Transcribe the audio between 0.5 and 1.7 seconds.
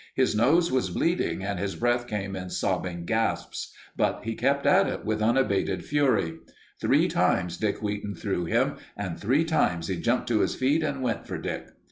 was bleeding and